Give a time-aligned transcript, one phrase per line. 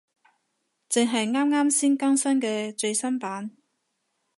[0.89, 3.51] 正係啱啱先更新嘅最新版